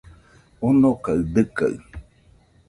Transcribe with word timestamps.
Onokaɨ 0.67 1.15
dɨkaɨ 1.33 1.73